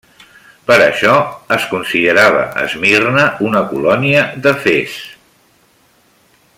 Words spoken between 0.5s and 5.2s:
Per això es considerava Esmirna una colònia d'Efes.